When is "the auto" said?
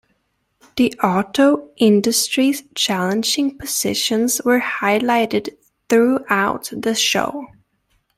0.77-1.69